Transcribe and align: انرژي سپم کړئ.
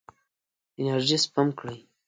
انرژي 0.79 1.17
سپم 1.23 1.47
کړئ. 1.59 1.77